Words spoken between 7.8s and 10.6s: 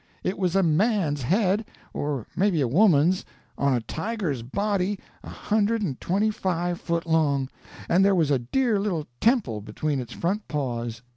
and there was a dear little temple between its front